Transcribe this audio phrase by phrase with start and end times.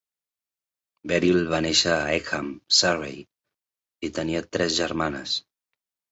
[1.09, 3.19] Beryl va néixer a Egham, Surrey,
[4.09, 5.35] i tenia tres germanes.